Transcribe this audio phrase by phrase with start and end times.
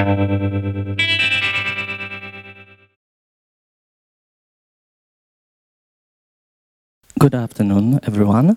[0.00, 0.06] Good
[7.34, 8.56] afternoon, everyone.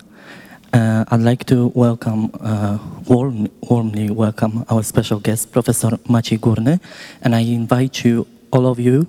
[0.71, 2.78] Uh, I'd like to welcome, uh,
[3.10, 6.79] warm, warmly welcome our special guest, Professor Maciej Górny,
[7.21, 9.05] and I invite you, all of you,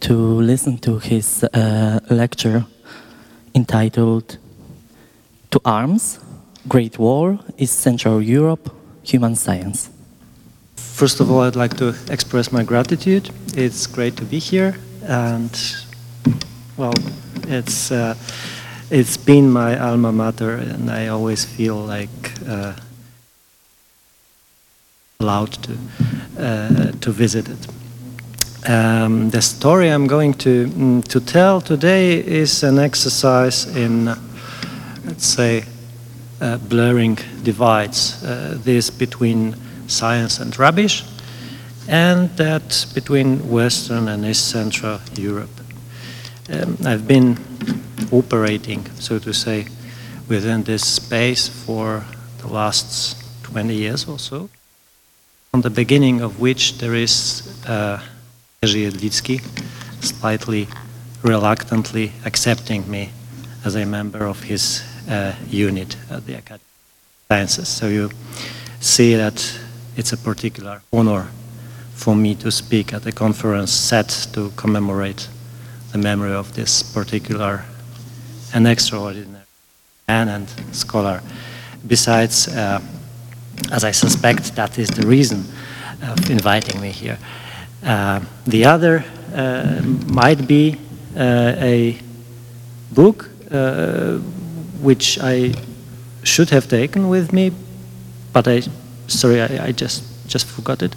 [0.00, 2.66] to listen to his uh, lecture
[3.54, 4.38] entitled
[5.52, 6.18] To Arms,
[6.66, 8.74] Great War, East Central Europe,
[9.04, 9.93] Human Science.
[10.92, 13.30] First of all, I'd like to express my gratitude.
[13.56, 15.50] It's great to be here, and
[16.76, 16.94] well,
[17.48, 18.14] it's uh,
[18.90, 22.74] it's been my alma mater, and I always feel like uh,
[25.20, 25.76] allowed to
[26.38, 27.66] uh, to visit it.
[28.68, 34.06] Um, the story I'm going to mm, to tell today is an exercise in,
[35.04, 35.64] let's say,
[36.40, 38.24] uh, blurring divides.
[38.24, 39.54] Uh, this between
[39.86, 41.04] science and rubbish,
[41.88, 45.50] and that between Western and East Central Europe.
[46.50, 47.38] Um, I've been
[48.12, 49.66] operating, so to say,
[50.28, 52.04] within this space for
[52.38, 54.48] the last 20 years or so,
[55.52, 58.00] on the beginning of which there is uh,
[58.62, 59.40] Jerzy
[60.00, 60.68] slightly
[61.22, 63.10] reluctantly accepting me
[63.64, 67.68] as a member of his uh, unit at the Academy of Sciences.
[67.68, 68.10] So you
[68.80, 69.58] see that
[69.96, 71.28] it's a particular honor
[71.94, 75.28] for me to speak at a conference set to commemorate
[75.92, 77.64] the memory of this particular
[78.52, 79.44] and extraordinary
[80.08, 81.22] man and scholar.
[81.86, 82.80] Besides, uh,
[83.70, 85.44] as I suspect that is the reason
[86.02, 87.18] of inviting me here.
[87.84, 90.76] Uh, the other uh, might be
[91.16, 91.98] uh, a
[92.92, 94.18] book uh,
[94.80, 95.54] which I
[96.22, 97.52] should have taken with me,
[98.32, 98.62] but I
[99.06, 100.94] sorry, I, I just just forgot it,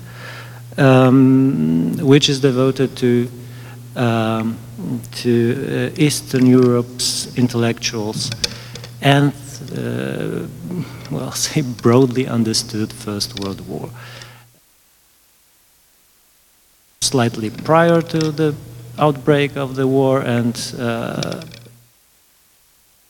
[0.77, 3.30] um, which is devoted to
[3.95, 4.57] um,
[5.12, 8.31] to uh, Eastern Europe's intellectuals
[9.01, 9.34] and
[9.75, 10.47] uh,
[11.12, 13.90] well, say broadly understood First World War.
[17.01, 18.56] Slightly prior to the
[18.97, 21.41] outbreak of the war and uh,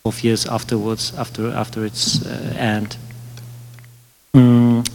[0.06, 2.98] of years afterwards, after after its uh, end.
[4.34, 4.88] Mm.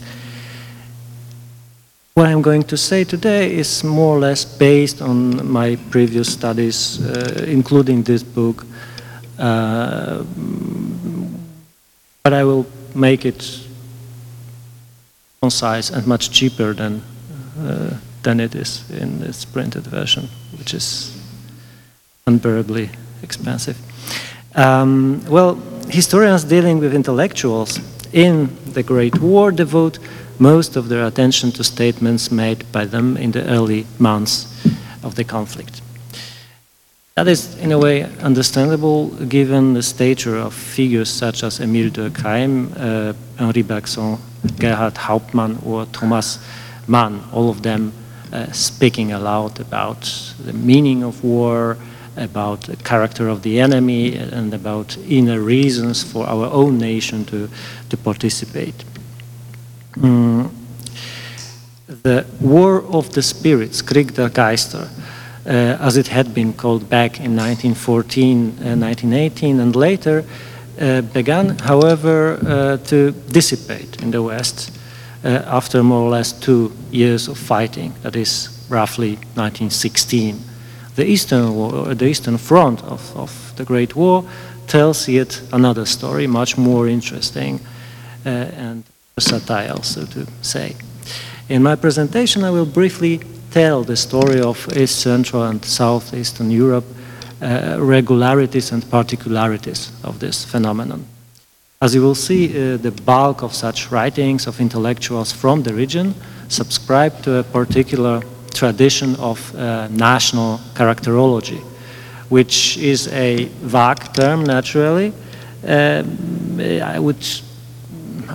[2.15, 7.01] What I'm going to say today is more or less based on my previous studies,
[7.01, 8.65] uh, including this book,
[9.39, 10.23] uh,
[12.23, 13.59] but I will make it
[15.41, 17.01] concise and much cheaper than,
[17.59, 21.17] uh, than it is in its printed version, which is
[22.27, 22.89] unbearably
[23.23, 23.77] expensive.
[24.55, 25.55] Um, well,
[25.89, 27.79] historians dealing with intellectuals
[28.13, 29.99] in the Great War devote
[30.39, 34.47] most of their attention to statements made by them in the early months
[35.03, 35.81] of the conflict.
[37.15, 42.73] That is, in a way, understandable given the stature of figures such as Emile Durkheim,
[42.75, 44.17] uh, Henri Bergson,
[44.57, 46.39] Gerhart Hauptmann, or Thomas
[46.87, 47.93] Mann, all of them
[48.31, 50.01] uh, speaking aloud about
[50.43, 51.77] the meaning of war,
[52.17, 57.47] about the character of the enemy, and about inner reasons for our own nation to,
[57.93, 58.85] to participate.
[59.97, 60.49] Mm,
[62.01, 64.89] the War of the Spirits, Krieg der Geister,
[65.45, 70.23] uh, as it had been called back in 1914, uh, 1918, and later,
[70.81, 74.71] uh, began, however, uh, to dissipate in the West
[75.23, 80.39] uh, after more or less two years of fighting, that is roughly 1916.
[80.95, 84.23] The Eastern, War, the Eastern Front of, of the Great War
[84.65, 87.72] tells yet another story, much more interesting uh,
[88.25, 88.83] and
[89.15, 90.75] versatile, so to say.
[91.49, 93.19] In my presentation, I will briefly
[93.51, 96.85] tell the story of East Central and Southeastern Europe,
[97.41, 101.05] uh, regularities and particularities of this phenomenon.
[101.81, 106.15] As you will see, uh, the bulk of such writings of intellectuals from the region
[106.47, 108.21] subscribe to a particular
[108.53, 111.59] tradition of uh, national characterology,
[112.29, 115.11] which is a vague term, naturally.
[115.67, 116.59] Um,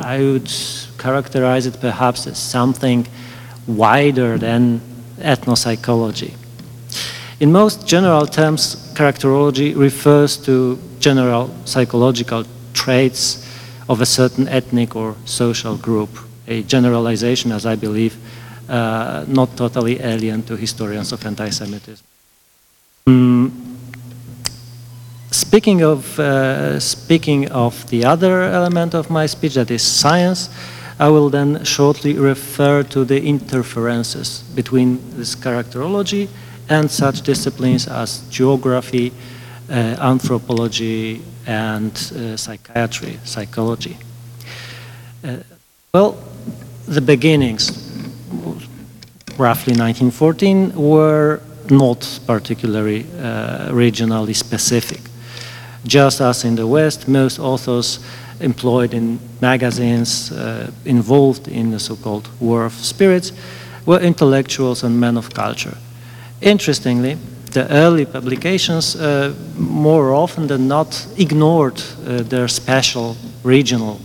[0.00, 0.50] I would
[0.99, 3.06] characterize it perhaps as something
[3.67, 4.81] wider than
[5.21, 6.35] ethnopsychology.
[7.41, 13.45] In most general terms, characterology refers to general psychological traits
[13.89, 16.11] of a certain ethnic or social group,
[16.47, 18.17] a generalization, as I believe,
[18.69, 22.05] uh, not totally alien to historians of anti-Semitism.
[23.06, 23.51] Mm,
[25.49, 30.50] Speaking of, uh, speaking of the other element of my speech, that is science,
[30.99, 36.29] I will then shortly refer to the interferences between this characterology
[36.69, 39.11] and such disciplines as geography,
[39.71, 43.97] uh, anthropology, and uh, psychiatry, psychology.
[45.25, 45.37] Uh,
[45.94, 46.23] well,
[46.85, 47.71] the beginnings,
[49.39, 51.41] roughly 1914, were
[51.71, 55.01] not particularly uh, regionally specific.
[55.85, 58.01] Just as in the West, most authors
[58.41, 63.33] employed in magazines uh, involved in the so-called War of Spirits
[63.87, 65.77] were intellectuals and men of culture.
[66.41, 67.17] Interestingly,
[67.53, 74.01] the early publications uh, more often than not ignored uh, their special regional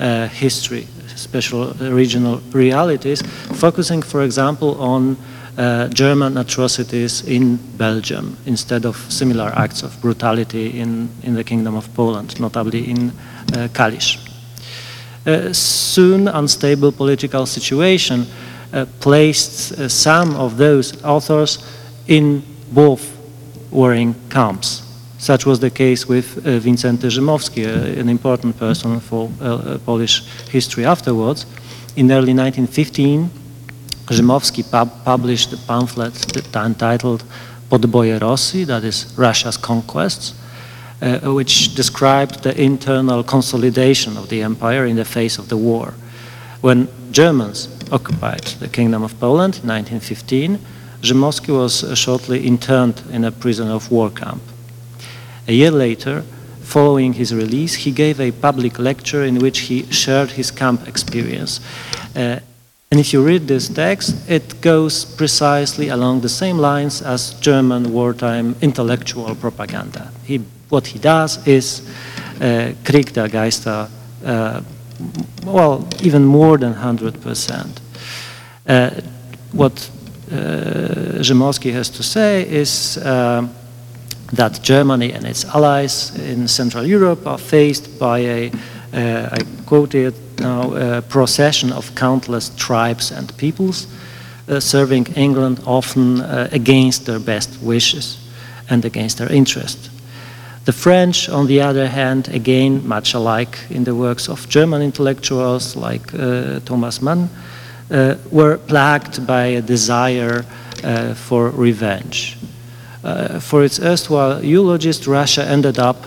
[0.00, 3.22] uh, history, special regional realities,
[3.54, 5.16] focusing, for example, on
[5.56, 11.74] uh, German atrocities in Belgium instead of similar acts of brutality in, in the Kingdom
[11.74, 14.18] of Poland, notably in uh, Kalisz.
[15.26, 18.26] Uh, soon, unstable political situation
[18.72, 21.58] uh, placed uh, some of those authors
[22.06, 22.42] in
[22.72, 23.16] both
[23.70, 24.82] warring camps.
[25.18, 27.64] Such was the case with Wincenty Rzymowski,
[27.98, 29.30] an important person for
[29.86, 31.46] Polish history afterwards.
[31.96, 33.30] In early 1915,
[34.06, 36.14] Rzymowski pub published a pamphlet
[36.54, 37.24] entitled
[37.68, 40.34] Podboje Rosji, that is Russia's conquests,
[41.02, 45.94] uh, which described the internal consolidation of the empire in the face of the war.
[46.60, 50.58] When Germans occupied the Kingdom of Poland in 1915,
[51.02, 54.42] Rzymowski was uh, shortly interned in a prisoner of war camp.
[55.48, 56.22] A year later,
[56.62, 61.60] following his release, he gave a public lecture in which he shared his camp experience.
[62.14, 62.38] Uh,
[62.90, 67.92] and if you read this text, it goes precisely along the same lines as German
[67.92, 70.12] wartime intellectual propaganda.
[70.24, 71.82] He, what he does is
[72.40, 73.88] uh, Krieg der Geister,
[74.24, 74.60] uh,
[75.44, 77.80] well, even more than 100%.
[78.68, 78.90] Uh,
[79.52, 79.90] what
[80.30, 81.22] uh,
[81.72, 83.48] has to say is uh,
[84.32, 88.50] that Germany and its allies in Central Europe are faced by a,
[88.92, 93.86] uh, I quote it, now a procession of countless tribes and peoples
[94.48, 98.18] uh, serving England often uh, against their best wishes
[98.70, 99.90] and against their interest.
[100.64, 105.76] The French, on the other hand, again, much alike in the works of German intellectuals
[105.76, 107.28] like uh, Thomas Mann,
[107.90, 110.44] uh, were plagued by a desire
[110.82, 112.36] uh, for revenge.
[113.04, 116.04] Uh, for its erstwhile eulogist, Russia ended up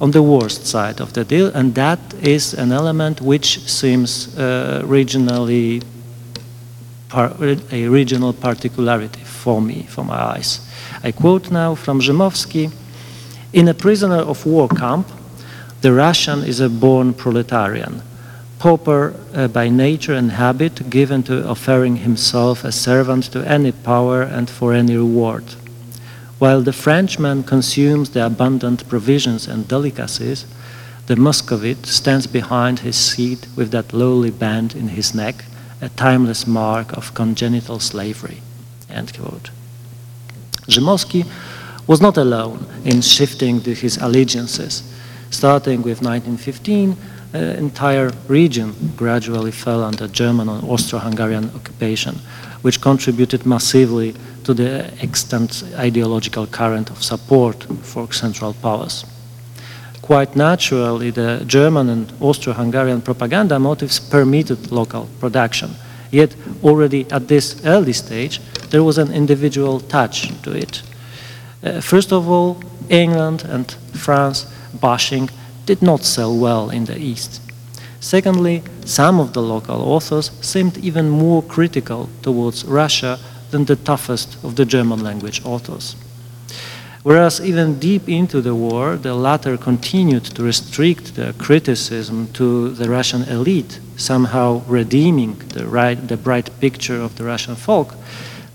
[0.00, 4.82] on the worst side of the deal, and that is an element which seems uh,
[4.84, 5.82] regionally
[7.12, 10.60] a regional particularity for me, for my eyes.
[11.02, 12.70] I quote now from Rzymowski,
[13.52, 15.08] in a prisoner of war camp,
[15.80, 18.02] the Russian is a born proletarian,
[18.58, 24.22] pauper uh, by nature and habit, given to offering himself a servant to any power
[24.22, 25.44] and for any reward.
[26.40, 30.46] While the Frenchman consumes the abundant provisions and delicacies,
[31.04, 35.44] the Muscovite stands behind his seat with that lowly band in his neck,
[35.82, 38.40] a timeless mark of congenital slavery.
[38.88, 39.50] End quote.
[41.86, 44.82] Was not alone in shifting his allegiances.
[45.28, 46.96] Starting with 1915,
[47.32, 52.14] the uh, entire region gradually fell under German and Austro-Hungarian occupation,
[52.62, 54.14] which contributed massively
[54.50, 59.04] to the extent ideological current of support for Central Powers.
[60.02, 65.70] Quite naturally, the German and Austro-Hungarian propaganda motives permitted local production.
[66.10, 68.40] Yet already at this early stage,
[68.70, 70.82] there was an individual touch to it.
[71.62, 72.56] Uh, first of all,
[72.88, 74.46] England and France
[74.80, 75.30] bashing
[75.66, 77.40] did not sell well in the East.
[78.00, 83.18] Secondly, some of the local authors seemed even more critical towards Russia
[83.50, 85.96] than the toughest of the German language authors.
[87.02, 92.90] Whereas even deep into the war, the latter continued to restrict their criticism to the
[92.90, 97.94] Russian elite, somehow redeeming the, right, the bright picture of the Russian folk,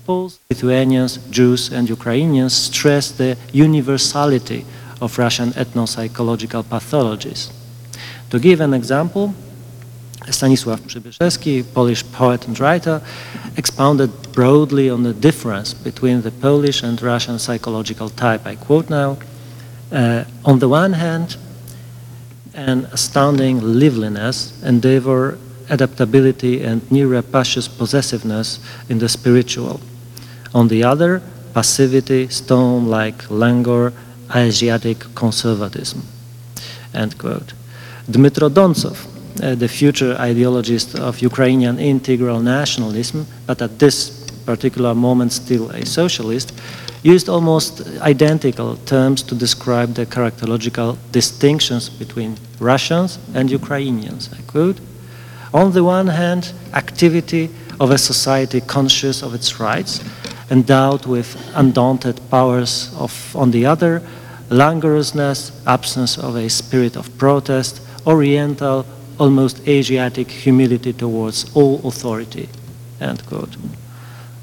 [0.06, 4.64] Poles, Lithuanians, Jews, and Ukrainians stressed the universality
[5.00, 7.50] of Russian ethno-psychological pathologies.
[8.30, 9.34] To give an example,
[10.30, 13.00] Stanisław Przybyszewski, Polish poet and writer,
[13.56, 18.52] expounded broadly on the difference between the Polish and Russian psychological type.
[18.52, 19.16] I quote now,
[19.92, 21.36] uh, on the one hand,
[22.54, 29.80] an astounding liveliness, endeavor, adaptability, and near rapacious possessiveness in the spiritual.
[30.54, 31.22] On the other,
[31.54, 33.92] passivity, stone-like languor,
[34.34, 36.02] Asiatic conservatism.
[36.92, 37.52] End quote.
[38.10, 39.06] Dmitro Dontsov,
[39.42, 45.84] Uh, the future ideologist of Ukrainian integral nationalism, but at this particular moment still a
[45.84, 46.54] socialist,
[47.02, 54.30] used almost identical terms to describe the characterological distinctions between Russians and Ukrainians.
[54.32, 54.80] I quote,
[55.52, 60.02] on the one hand, activity of a society conscious of its rights,
[60.50, 64.02] endowed with undaunted powers of, on the other,
[64.48, 68.86] languorousness, absence of a spirit of protest, oriental,
[69.18, 72.48] almost Asiatic humility towards all authority.
[73.00, 73.56] End quote.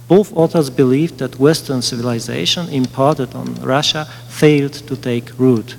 [0.08, 5.76] Both authors believed that Western civilization imparted on Russia failed to take root,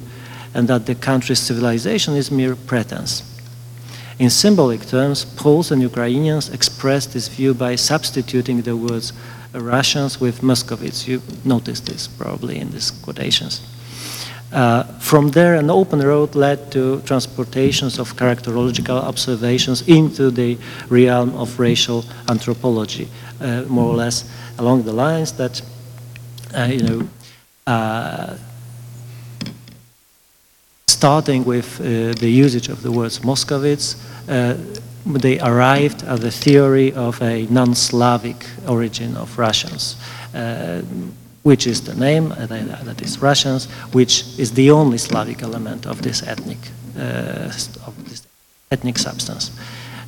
[0.55, 3.23] and that the country's civilization is mere pretense.
[4.19, 9.13] In symbolic terms, Poles and Ukrainians expressed this view by substituting the words
[9.53, 11.07] Russians with Muscovites.
[11.07, 13.61] You noticed this probably in these quotations.
[14.55, 20.57] Uh, from there, an open road led to transportations of characterological observations into the
[20.89, 23.09] realm of racial anthropology,
[23.41, 24.25] uh, more or less
[24.59, 25.61] along the lines that,
[26.57, 27.09] uh, you know,
[27.67, 28.37] uh,
[30.87, 33.97] starting with uh, the usage of the words Moscovites,
[34.29, 34.57] uh,
[35.05, 39.97] they arrived at the theory of a non-Slavic origin of Russians,
[41.45, 46.01] which is the name, uh, that is Russians, which is the only Slavic element of
[46.01, 46.59] this ethnic,
[46.99, 47.53] uh,
[47.87, 48.27] of this
[48.71, 49.51] ethnic substance.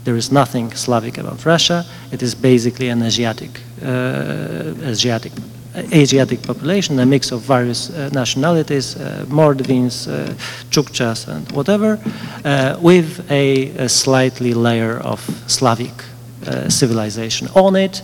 [0.04, 1.84] There is nothing Slavic about Russia.
[2.10, 5.32] It is basically an Asiatic, uh, Asiatic
[5.92, 10.32] Asiatic population, a mix of various uh, nationalities, uh, Mordvins, uh,
[10.70, 12.00] Chukchas, and whatever,
[12.46, 15.92] uh, with a, a, slightly layer of Slavic
[16.68, 18.02] civilization on it,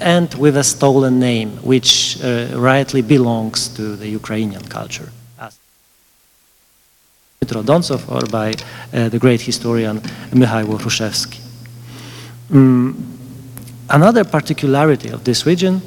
[0.00, 5.10] and with a stolen name, which uh, rightly belongs to the Ukrainian culture.
[7.46, 8.54] Dontsov or by
[8.90, 11.40] the great historian Mikhail Hrushevsky.
[12.50, 12.94] Mm.
[13.88, 15.80] Another particularity of this region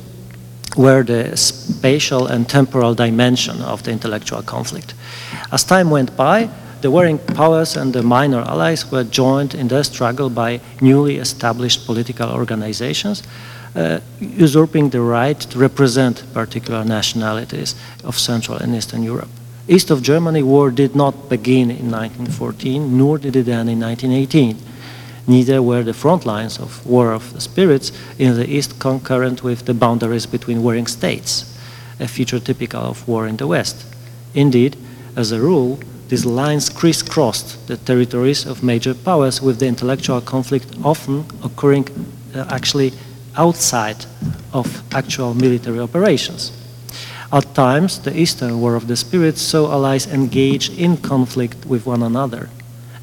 [0.77, 4.93] were the spatial and temporal dimension of the intellectual conflict.
[5.51, 6.49] As time went by,
[6.81, 11.85] the warring powers and the minor allies were joined in their struggle by newly established
[11.85, 13.23] political organizations,
[13.75, 19.29] uh, usurping the right to represent particular nationalities of Central and Eastern Europe.
[19.67, 24.57] East of Germany war did not begin in 1914, nor did it end in 1918
[25.29, 29.65] neither were the front lines of War of the Spirits in the East concurrent with
[29.65, 31.55] the boundaries between warring states,
[31.99, 33.85] a feature typical of war in the West.
[34.33, 34.75] Indeed,
[35.15, 40.65] as a rule, these lines crisscrossed the territories of major powers with the intellectual conflict
[40.83, 41.87] often occurring
[42.33, 42.93] uh, actually
[43.39, 44.05] outside
[44.53, 46.51] of actual military operations.
[47.31, 52.03] At times, the Eastern War of the Spirits saw allies engage in conflict with one
[52.03, 52.49] another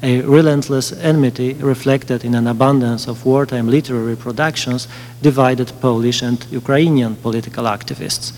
[0.03, 4.87] a relentless enmity reflected in an abundance of wartime literary productions
[5.21, 8.31] divided Polish and Ukrainian political activists,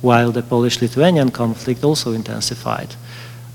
[0.00, 2.96] while the Polish-Lithuanian conflict also intensified.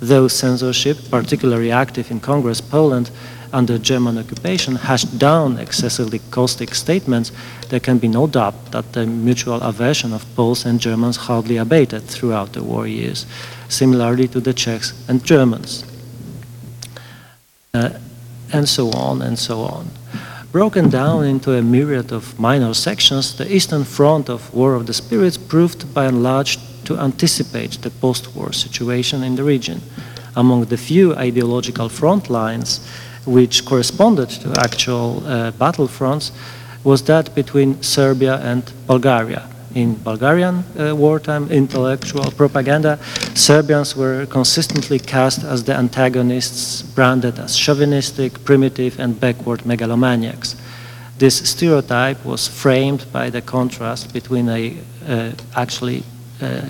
[0.01, 3.11] Though censorship, particularly active in Congress Poland
[3.53, 7.31] under German occupation, hashed down excessively caustic statements,
[7.69, 12.03] there can be no doubt that the mutual aversion of Poles and Germans hardly abated
[12.03, 13.25] throughout the war years,
[13.67, 15.85] similarly to the Czechs and Germans
[17.73, 17.89] uh,
[18.51, 19.89] and so on and so on.
[20.51, 24.93] Broken down into a myriad of minor sections, the Eastern Front of War of the
[24.93, 29.81] Spirits proved by and large to anticipate the post-war situation in the region.
[30.35, 32.79] Among the few ideological front lines
[33.29, 36.31] which corresponded to actual uh, battlefronts
[36.83, 39.43] was that between Serbia and Bulgaria,
[39.75, 42.97] in Bulgarian uh, wartime intellectual propaganda,
[43.35, 50.55] Serbians were consistently cast as the antagonists, branded as chauvinistic, primitive, and backward megalomaniacs.
[51.17, 56.03] This stereotype was framed by the contrast between a uh, actually,
[56.41, 56.61] uh,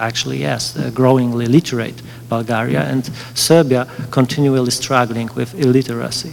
[0.00, 6.32] actually yes, a growingly literate Bulgaria and Serbia continually struggling with illiteracy.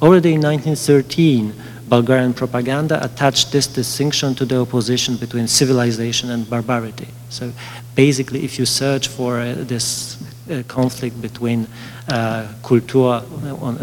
[0.00, 1.52] Already in 1913,
[1.88, 7.08] Bulgarian propaganda attached this distinction to the opposition between civilization and barbarity.
[7.30, 7.52] So
[7.94, 10.16] basically, if you search for uh, this
[10.50, 11.66] uh, conflict between
[12.08, 13.22] uh, culture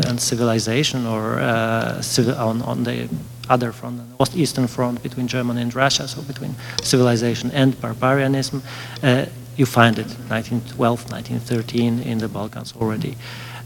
[0.07, 2.01] and civilization or uh,
[2.37, 3.09] on, on, the
[3.49, 8.61] other front, the eastern front between Germany and Russia, so between civilization and barbarianism,
[9.03, 9.25] uh,
[9.57, 13.15] you find it 1912, 1913 in the Balkans already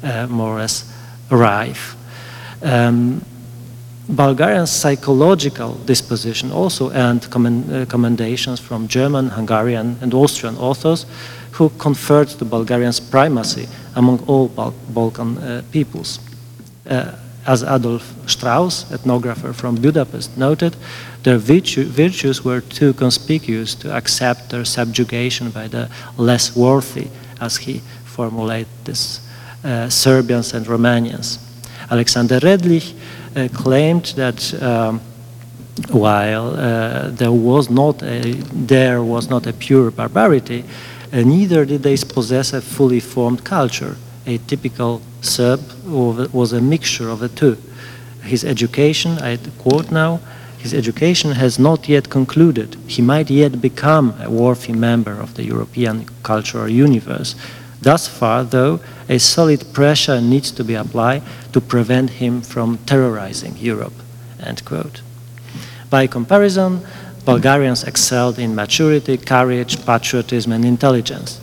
[0.04, 0.92] uh, more or less
[1.32, 1.96] arrive.
[2.62, 3.22] Um,
[4.66, 11.06] psychological disposition also earned uh, commendations from German, Hungarian, and Austrian authors
[11.52, 16.20] who conferred to Bulgarians primacy among all Bal Balkan uh, peoples.
[17.50, 20.76] As Adolf Strausz, ethnographer from Budapest, noted,
[21.24, 27.08] their virtue, virtues were too conspicuous to accept their subjugation by the less worthy,
[27.42, 29.20] as he formulated this,
[29.64, 31.40] uh, Serbians and Romanians.
[31.90, 32.94] Alexander Redlich
[33.36, 35.02] uh, claimed that um,
[35.90, 38.34] while uh, there was not a,
[38.68, 40.64] there was not a pure barbarity,
[41.12, 43.96] uh, neither did they possess a fully formed culture.
[44.28, 47.58] A typical Serb was a mixture of the two.
[48.24, 50.20] His education, I quote now,
[50.58, 52.76] his education has not yet concluded.
[52.86, 57.36] He might yet become a worthy member of the European cultural universe.
[57.82, 63.56] Thus far, though, a solid pressure needs to be applied to prevent him from terrorizing
[63.58, 63.94] Europe.
[64.42, 65.02] End quote.
[65.90, 66.82] By comparison,
[67.24, 71.40] Bulgarians excelled in maturity, courage, patriotism, and intelligence.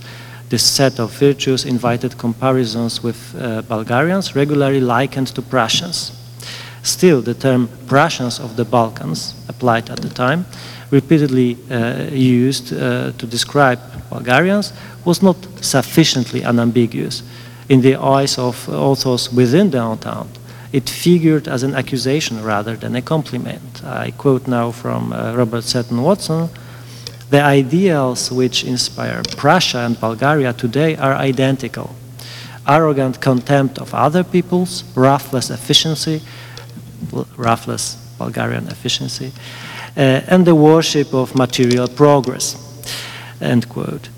[0.48, 6.12] This set of virtues invited comparisons with uh, Bulgarians regularly likened to Prussians.
[6.82, 10.46] Still, the term Prussians of the Balkans, applied at the time,
[10.90, 14.72] repeatedly uh, used uh, to describe Bulgarians,
[15.04, 17.24] was not sufficiently unambiguous.
[17.68, 20.38] In the eyes of authors within the entente,
[20.72, 23.82] it figured as an accusation rather than a compliment.
[23.84, 26.50] I quote now from uh, Robert Seton Watson
[27.30, 31.94] The ideals which inspire Prussia and Bulgaria today are identical
[32.66, 36.20] arrogant contempt of other peoples, ruthless efficiency,
[37.36, 39.32] ruthless Bulgarian efficiency,
[39.96, 42.56] uh, and the worship of material progress.
[43.40, 44.08] End quote.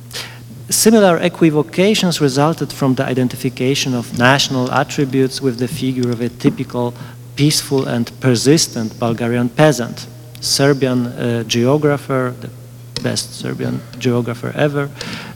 [0.70, 6.94] Similar equivocations resulted from the identification of national attributes with the figure of a typical
[7.36, 10.06] peaceful and persistent Bulgarian peasant.
[10.40, 12.50] Serbian uh, geographer, the
[12.98, 14.90] best Serbian geographer ever,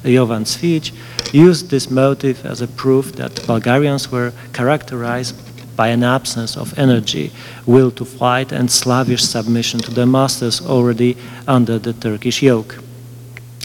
[0.04, 0.92] Jovan Cvijić,
[1.32, 5.34] used this motive as a proof that Bulgarians were characterized
[5.76, 7.32] by an absence of energy,
[7.66, 11.16] will to fight, and slavish submission to their masters already
[11.46, 12.82] under the Turkish yoke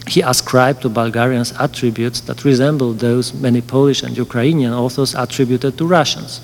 [0.08, 5.86] he ascribed to Bulgarians attributes that resembled those many Polish and Ukrainian authors attributed to
[5.86, 6.40] Russians.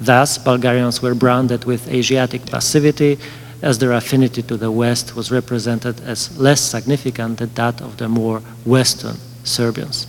[0.00, 3.18] Thus, Bulgarians were branded with Asiatic passivity,
[3.62, 8.08] as their affinity to the West was represented as less significant than that of the
[8.08, 10.06] more Western Serbians.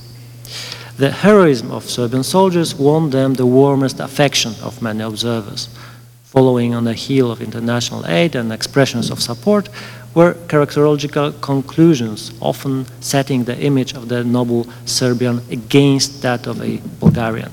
[0.97, 5.69] The heroism of Serbian soldiers won them the warmest affection of many observers.
[6.23, 9.69] Following on the heel of international aid and expressions of support,
[10.13, 16.79] were characterological conclusions, often setting the image of the noble Serbian against that of a
[16.99, 17.51] Bulgarian.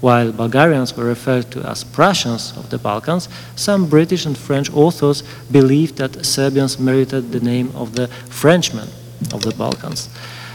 [0.00, 5.22] While Bulgarians were referred to as Prussians of the Balkans, some British and French authors
[5.50, 8.88] believed that Serbians merited the name of the Frenchmen
[9.32, 10.08] of the Balkans.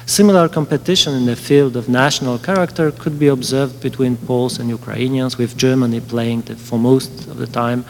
[0.06, 5.38] Similar competition in the field of national character could be observed between Poles and Ukrainians,
[5.38, 7.86] with Germany playing, the, for most of the time,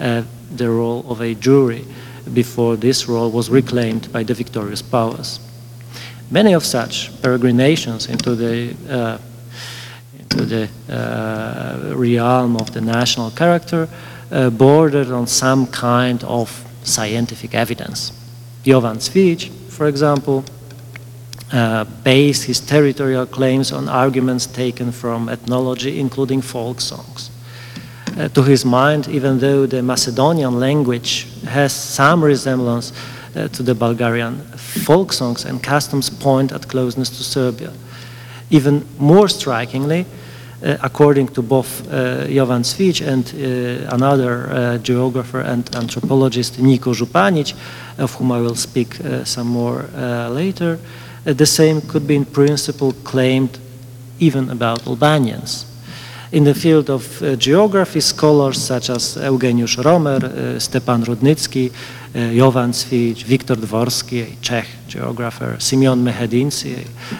[0.00, 0.22] uh,
[0.54, 1.84] the role of a jury
[2.34, 5.40] before this role was reclaimed by the victorious powers.
[6.30, 9.18] Many of such peregrinations into the, uh,
[10.26, 13.88] into the uh, realm of the national character
[14.30, 18.12] uh, bordered on some kind of scientific evidence.
[18.64, 20.44] Jovan Cvijić, for example,
[21.52, 27.30] uh, based his territorial claims on arguments taken from ethnology, including folk songs
[28.18, 32.92] uh, to his mind, even though the Macedonian language has some resemblance
[33.36, 34.40] uh, to the Bulgarian.
[34.56, 37.72] Folk songs and customs point at closeness to Serbia.
[38.50, 40.06] Even more strikingly,
[40.62, 46.94] uh, according to both uh, Jovan Cvijić and uh, another uh, geographer and anthropologist, Niko
[46.94, 47.54] Županić,
[47.98, 49.84] of whom I will speak uh, some more
[50.30, 50.78] later,
[51.24, 53.58] the same could be in principle claimed
[54.18, 55.66] even about Albanians.
[56.32, 61.74] In the field of uh, geography, scholars such as Eugeniusz Romer, uh, Stepan Rudnitsky, uh,
[62.12, 66.66] Jovan Cvijić, Viktor Dvorský, a Czech geographer, Simion Mehedinți,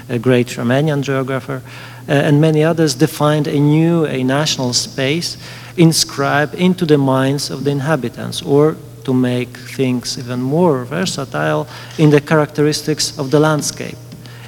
[0.09, 1.63] a, great Romanian geographer,
[2.07, 5.37] and many others defined a new, a national space
[5.75, 12.11] inscribed into the minds of the inhabitants, or to make things even more versatile, in
[12.11, 13.99] the characteristics of the landscape,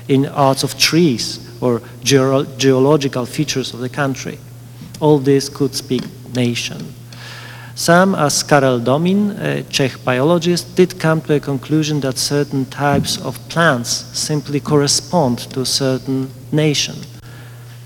[0.06, 1.80] in arts of trees, or
[2.56, 4.38] geological features of the country
[5.00, 6.02] all this could speak
[6.34, 6.94] nation.
[7.78, 13.18] Some, as Karel Domin, a Czech biologist, did come to a conclusion that certain types
[13.18, 16.96] of plants simply correspond to certain nation.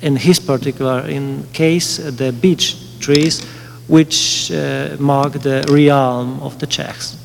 [0.00, 3.44] In his particular in case, the beech trees,
[3.86, 7.18] which uh, mark the realm of the Czechs.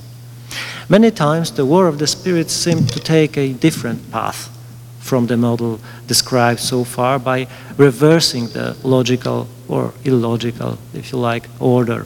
[0.89, 4.49] Many times the war of the spirits seemed to take a different path
[4.99, 11.47] from the model described so far by reversing the logical or illogical, if you like,
[11.61, 12.05] order.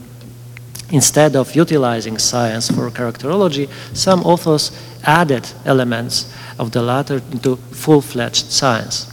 [0.91, 4.71] Instead of utilizing science for characterology, some authors
[5.03, 9.07] added elements of the latter into full-fledged science.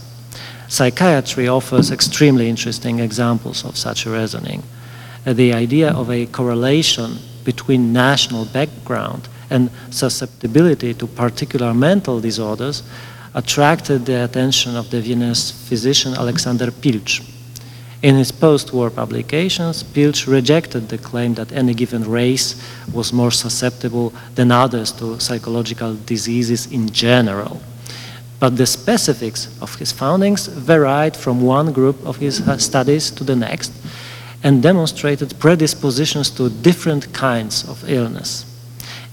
[0.67, 4.61] Psychiatry offers extremely interesting examples of such reasoning.
[5.25, 12.83] The idea of a correlation between national background and susceptibility to particular mental disorders
[13.33, 17.38] attracted the attention of the Viennese physician Alexander Pilcz.
[18.01, 22.55] In his post-war publications, Pilcz rejected the claim that any given race
[22.93, 27.61] was more susceptible than others to psychological diseases in general.
[28.39, 33.35] But the specifics of his findings varied from one group of his studies to the
[33.35, 33.73] next
[34.43, 38.45] and demonstrated predispositions to different kinds of illness.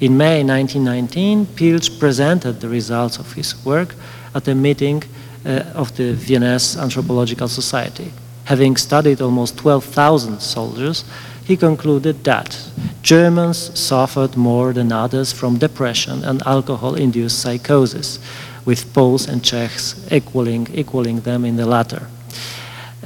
[0.00, 3.96] In May 1919, Pilcz presented the results of his work
[4.32, 5.02] at a meeting
[5.44, 8.12] uh, of the Viennese Anthropological Society.
[8.46, 11.04] Having studied almost 12,000 soldiers,
[11.44, 12.58] he concluded that
[13.02, 18.18] Germans suffered more than others from depression and alcohol-induced psychosis,
[18.64, 22.08] with Poles and Czechs equaling, equaling them in the latter.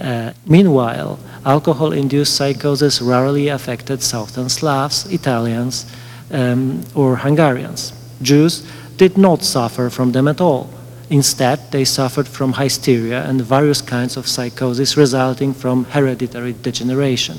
[0.01, 5.85] Uh, meanwhile, alcohol-induced psychosis rarely affected Southern Slavs, Italians,
[6.31, 7.93] um, or Hungarians.
[8.23, 10.71] Jews did not suffer from them at all.
[11.11, 17.39] Instead, they suffered from hysteria and various kinds of psychosis resulting from hereditary degeneration.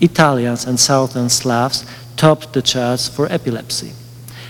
[0.00, 3.92] Italians and Southern Slavs topped the charts for epilepsy.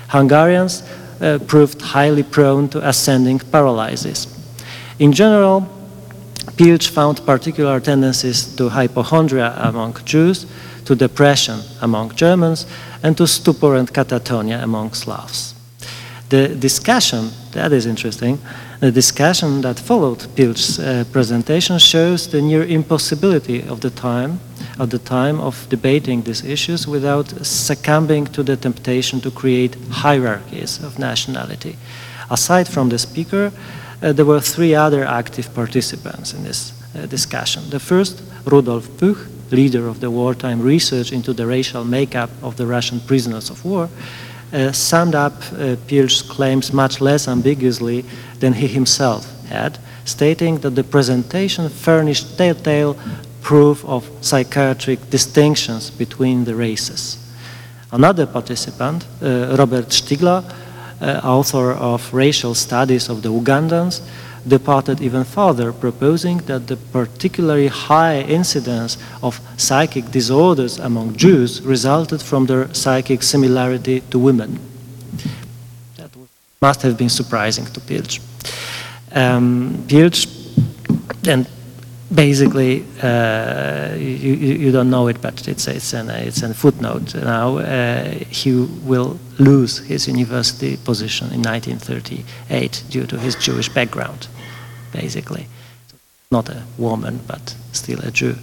[0.09, 0.83] Hungarians
[1.21, 4.27] uh, proved highly prone to ascending paralysis.
[4.99, 5.69] In general,
[6.57, 10.47] Pilcz found particular tendencies to hypochondria among Jews,
[10.87, 12.67] to depression among Germans,
[13.03, 15.50] and to stupor and catatonia among Slavs.
[16.31, 18.39] The discussion, that is interesting,
[18.79, 24.39] the discussion that followed Pilcz's uh, presentation shows the near impossibility of the time,
[24.79, 30.81] at the time of debating these issues without succumbing to the temptation to create hierarchies
[30.85, 31.77] of nationality.
[32.31, 33.51] Aside from the speaker,
[34.01, 37.69] uh, there were three other active participants in this uh, discussion.
[37.71, 42.67] The first, Rudolf Pöch, leader of the wartime research into the racial makeup of the
[42.67, 43.89] Russian prisoners of war,
[44.73, 48.05] summed up uh, Pilcz's claims much less ambiguously
[48.41, 52.97] than he himself had, stating that the presentation furnished telltale
[53.43, 57.17] proof of psychiatric distinctions between the races.
[57.93, 60.45] Another participant, uh, Robert Stigler,
[61.01, 64.01] uh, author of Racial Studies of the Ugandans,
[64.47, 72.23] departed even further, proposing that the particularly high incidence of psychic disorders among Jews resulted
[72.23, 74.59] from their psychic similarity to women.
[75.97, 76.11] That
[76.61, 78.21] must have been surprising to Pilcz.
[79.13, 80.27] Um, Pilcz,
[81.27, 81.47] and
[82.15, 87.59] basically, uh, you, you, don't know it, but it's, it's, an, it's a footnote now.
[87.59, 88.53] Uh, he
[88.85, 94.29] will lose his university position in 1938 due to his Jewish background,
[94.93, 95.47] basically.
[96.31, 98.37] Not a woman, but still a Jew.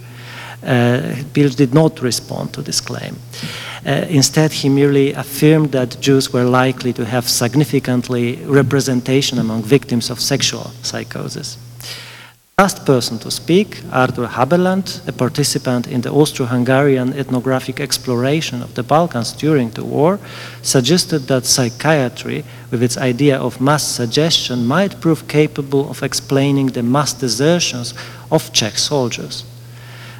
[0.62, 3.16] Uh, Pilcz did not respond to this claim.
[3.86, 10.10] Uh, instead, he merely affirmed that Jews were likely to have significantly representation among victims
[10.10, 11.58] of sexual psychosis.
[12.58, 18.74] The last person to speak, Arthur Haberlandt, a participant in the Austro-Hungarian ethnographic exploration of
[18.74, 20.18] the Balkans during the war,
[20.60, 26.82] suggested that psychiatry, with its idea of mass suggestion, might prove capable of explaining the
[26.82, 27.94] mass desertions
[28.28, 29.44] of Czech soldiers.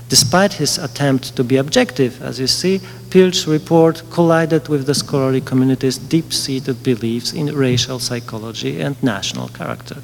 [0.09, 5.40] Despite his attempt to be objective, as you see, Pilcz's report collided with the scholarly
[5.40, 9.96] community's deep-seated beliefs in racial psychology and national character.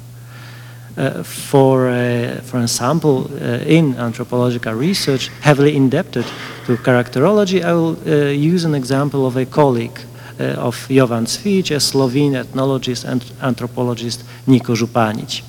[0.97, 6.25] Uh, for, uh, for example, uh, in anthropological research, heavily indebted
[6.65, 7.97] to characterology, I will
[8.33, 9.99] use an example of a colleague
[10.39, 15.43] of Jovan Cvijić, a Slovene ethnologist and anthropologist Niko Županić.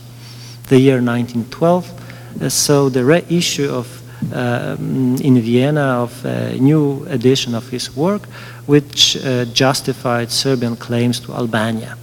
[0.69, 7.69] The year 1912 saw the reissue of um, in Vienna of a new edition of
[7.69, 8.27] his work,
[8.67, 11.97] which uh, justified Serbian claims to Albania.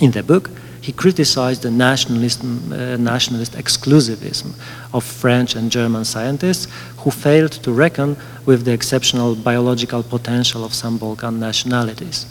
[0.00, 0.50] In the book,
[0.88, 4.54] he criticized the nationalism, uh, nationalist exclusivism
[4.94, 6.66] of French and German scientists
[7.00, 12.24] who failed to reckon with the exceptional biological potential of some Balkan nationalities.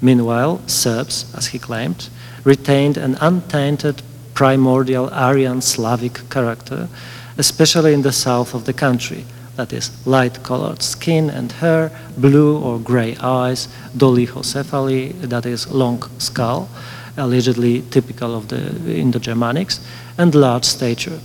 [0.00, 2.08] Meanwhile, Serbs, as he claimed,
[2.44, 4.00] retained an untainted
[4.32, 6.88] primordial Aryan Slavic character,
[7.36, 12.78] especially in the south of the country, that is, light-colored skin and hair, blue or
[12.78, 16.70] gray eyes, dolichocephaly, that is, long skull,
[17.16, 19.80] allegedly typical of the Indo-Germanics,
[20.18, 21.20] and large stature.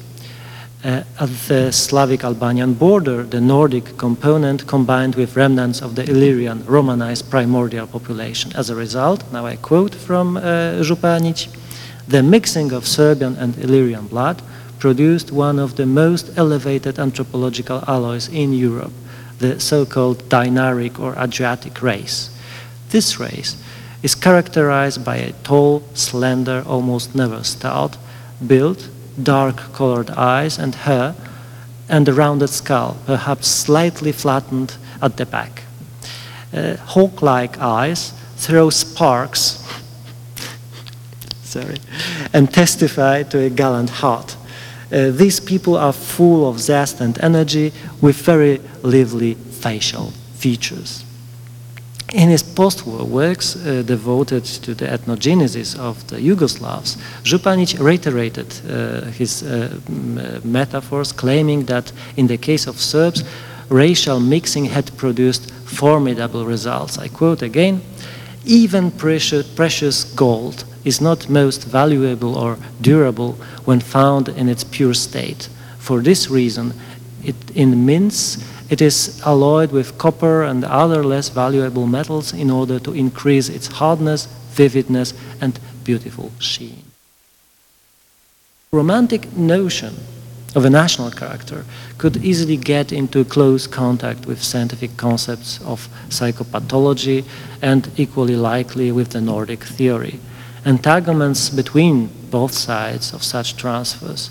[0.84, 6.66] Uh, at the Slavic Albanian border, the Nordic component combined with remnants of the Illyrian
[6.66, 8.52] Romanized primordial population.
[8.56, 11.56] As a result, now I quote from uh, Županić,
[12.08, 14.42] the mixing of Serbian and Illyrian blood
[14.80, 18.92] produced one of the most elevated anthropological alloys in Europe,
[19.38, 22.32] the so-called Dinaric or Adriatic race.
[22.90, 23.56] This race
[24.04, 27.98] is characterized by a tall, slender, almost never stout
[28.46, 28.90] build,
[29.22, 31.16] dark-colored eyes and hair,
[31.88, 35.64] and a rounded skull, perhaps slightly flattened at the back.
[36.54, 39.62] Uh, hawk-like eyes throw sparks
[41.44, 41.78] sorry,
[42.34, 44.38] and testify to a gallant heart.
[44.92, 51.06] Uh, these people are full of zest and energy with very lively facial features.
[52.14, 59.06] In his post-war works uh, devoted to the ethnogenesis of the Yugoslavs, Županić reiterated uh,
[59.12, 59.80] his uh,
[60.44, 63.24] metaphors, claiming that in the case of Serbs,
[63.70, 66.98] racial mixing had produced formidable results.
[66.98, 67.82] I quote again,
[68.46, 74.94] even precious, precious gold is not most valuable or durable when found in its pure
[74.94, 75.48] state.
[75.78, 76.74] For this reason,
[77.24, 78.38] it, in mints,
[78.72, 83.68] it is alloyed with copper and other less valuable metals in order to increase its
[83.68, 86.84] hardness, vividness, and beautiful sheen.
[88.72, 89.96] Romantic notion
[90.56, 91.66] of a national character
[91.98, 97.26] could easily get into close contact with scientific concepts of psychopathology
[97.62, 100.22] and equally likely with the Nordic theory.
[100.66, 104.30] Entanglements between both sides of such transfers,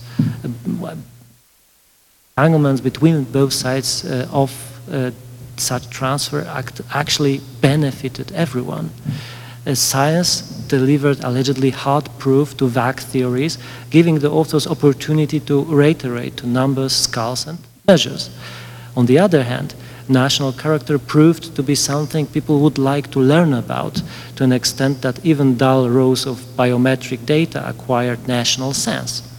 [2.41, 4.51] uh, entanglements between both sides uh, of
[4.93, 5.11] uh,
[5.57, 8.91] such transfer act actually benefited everyone.
[9.67, 13.59] As science delivered allegedly hard proof to vague theories,
[13.91, 18.31] giving the authors opportunity to reiterate to numbers, skulls, and measures.
[18.97, 19.75] On the other hand,
[20.09, 24.03] national character proved to be something people would like to learn about
[24.37, 29.30] to an extent that even dull rows of biometric data acquired national sense.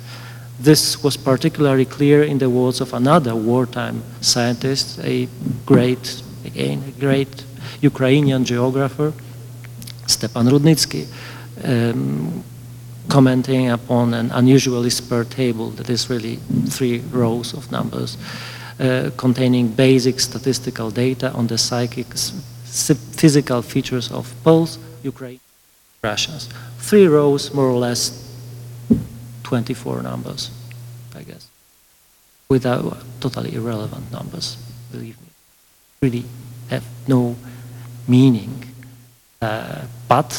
[0.63, 5.27] This was particularly clear in the words of another wartime scientist, a
[5.65, 7.43] great, again, a great
[7.81, 9.11] Ukrainian geographer,
[10.05, 11.07] Stepan Rudnitsky,
[11.63, 12.43] um,
[13.07, 16.35] commenting upon an unusually sparse table that is really
[16.69, 18.17] three rows of numbers
[18.79, 22.05] uh, containing basic statistical data on the psychic
[23.17, 25.39] physical features of Poles, Ukraine,
[26.03, 26.49] Russians.
[26.77, 28.30] Three rows, more or less
[29.43, 30.51] 24 numbers,
[31.15, 31.47] I guess,
[32.49, 34.57] without totally irrelevant numbers,
[34.91, 35.27] believe me,
[36.01, 36.25] really
[36.69, 37.35] have no
[38.07, 38.65] meaning.
[39.41, 40.31] Uh, but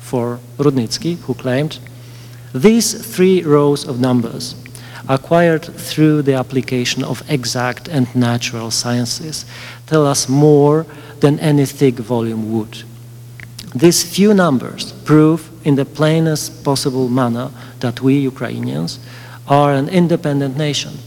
[0.00, 1.78] for Rudnitsky, who claimed
[2.54, 4.54] these three rows of numbers
[5.08, 9.44] acquired through the application of exact and natural sciences
[9.86, 10.86] tell us more
[11.20, 12.84] than any thick volume would.
[13.74, 18.98] These few numbers prove in the plainest possible manner that we Ukrainians
[19.46, 20.98] are an independent nation.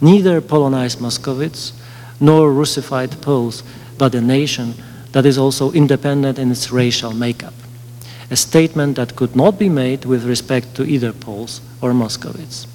[0.00, 1.72] Neither Polonized Muscovites
[2.20, 3.62] nor Russified Poles,
[3.98, 4.74] but a nation
[5.12, 7.54] that is also independent in its racial makeup.
[8.30, 12.66] A statement that could not be made with respect to either Poles or Muscovites.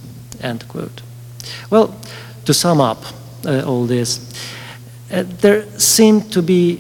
[0.42, 1.02] End quote.
[1.70, 1.96] Well,
[2.46, 3.04] to sum up
[3.46, 4.20] uh, all this,
[5.12, 6.80] uh, there seem to be,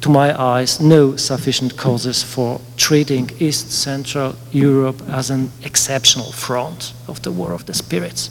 [0.00, 6.94] to my eyes, no sufficient causes for treating East Central Europe as an exceptional front
[7.06, 8.30] of the War of the Spirits,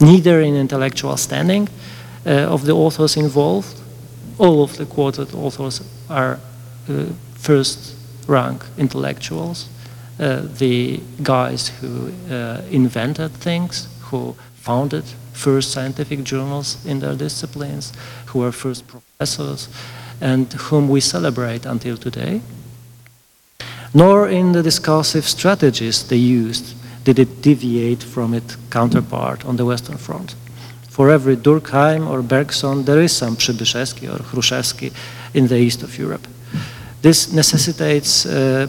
[0.00, 1.68] neither in intellectual standing
[2.24, 3.80] uh, of the authors involved,
[4.38, 6.38] all of the quoted authors are
[6.88, 9.68] uh, first rank intellectuals,
[10.20, 17.92] uh, the guys who uh, invented things, who founded first scientific journals in their disciplines,
[18.26, 19.68] who were first professors,
[20.22, 22.40] and whom we celebrate until today.
[23.92, 29.64] Nor in the discursive strategies they used did it deviate from its counterpart on the
[29.64, 30.34] Western Front
[30.92, 34.92] for every Durkheim or Bergson, there is some Przybyszewski or Hrushevsky
[35.32, 36.28] in the east of Europe.
[37.00, 38.68] This necessitates uh,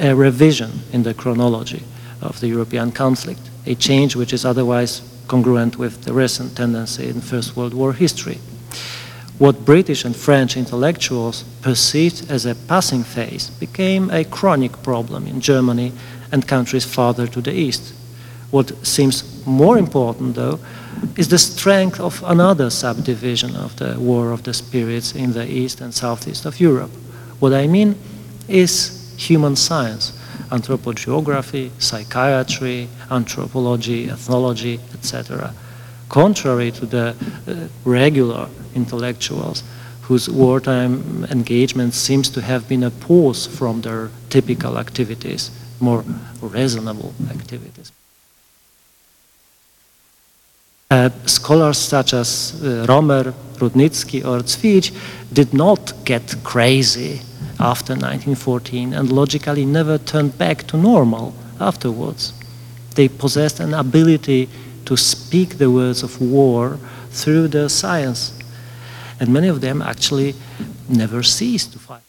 [0.00, 1.84] a revision in the chronology
[2.20, 7.20] of the European conflict, a change which is otherwise congruent with the recent tendency in
[7.20, 8.38] First World War history.
[9.40, 15.40] What British and French intellectuals perceived as a passing phase became a chronic problem in
[15.40, 15.92] Germany
[16.30, 17.94] and countries farther to the east.
[18.50, 20.60] What seems more important, though,
[21.16, 25.80] is the strength of another subdivision of the War of the Spirits in the east
[25.80, 26.90] and southeast of Europe.
[27.38, 27.94] What I mean
[28.46, 30.12] is human science,
[30.50, 35.54] anthropogeography, psychiatry, anthropology, ethnology, etc.
[36.10, 37.14] Contrary to the
[37.46, 39.62] uh, regular intellectuals
[40.02, 46.04] whose wartime engagement seems to have been a pause from their typical activities, more
[46.42, 47.92] reasonable activities.
[50.90, 54.90] Uh, scholars such as uh, Romer, Rudnitsky, or Cvijić
[55.32, 57.20] did not get crazy
[57.60, 62.32] after 1914 and logically never turned back to normal afterwards.
[62.96, 64.48] They possessed an ability
[64.90, 66.76] to speak the words of war
[67.10, 68.36] through their science.
[69.20, 70.34] And many of them actually
[70.88, 72.02] never ceased to fight.